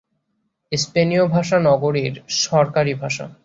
[0.71, 2.13] স্পেনীয় ভাষা নগরীর
[2.43, 3.25] সরকারী ভাষা।